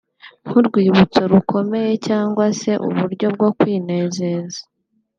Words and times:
nk’urwibutso 0.45 1.21
rukomeye 1.31 1.91
cyangwa 2.07 2.45
se 2.59 2.71
uburyo 2.87 3.27
bwo 3.35 3.49
kwinezeza 3.57 4.59